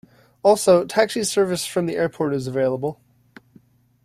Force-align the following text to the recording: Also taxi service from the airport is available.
Also 0.41 0.83
taxi 0.83 1.23
service 1.23 1.63
from 1.67 1.85
the 1.85 1.95
airport 1.95 2.33
is 2.33 2.47
available. 2.47 2.99